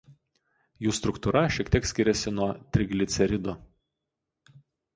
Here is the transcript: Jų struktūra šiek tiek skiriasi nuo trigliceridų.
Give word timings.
Jų 0.85 0.93
struktūra 0.99 1.43
šiek 1.59 1.69
tiek 1.75 1.89
skiriasi 1.91 2.35
nuo 2.39 2.49
trigliceridų. 2.79 3.57